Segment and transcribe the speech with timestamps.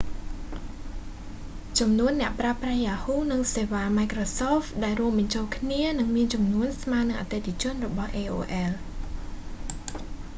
[1.79, 8.71] ចំនួនអ្នកប្រើប្រាស់ yahoo និងសេវា microsoft ដែលរួមបញ្ចូលគ្នានឹងមានចំនួនស្មើទៅនឹងអតិថិជនរបស់ aol